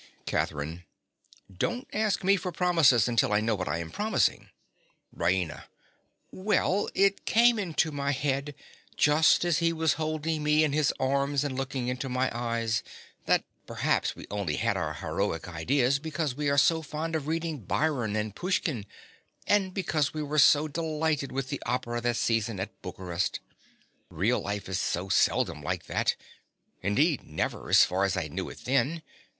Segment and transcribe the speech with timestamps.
[0.25, 0.83] CATHERINE.
[1.55, 4.49] Don't ask me for promises until I know what I am promising.
[5.15, 5.65] RAINA.
[6.31, 8.55] Well, it came into my head
[8.97, 12.81] just as he was holding me in his arms and looking into my eyes,
[13.27, 17.59] that perhaps we only had our heroic ideas because we are so fond of reading
[17.59, 18.87] Byron and Pushkin,
[19.45, 23.39] and because we were so delighted with the opera that season at Bucharest.
[24.09, 29.03] Real life is so seldom like that—indeed never, as far as I knew it then.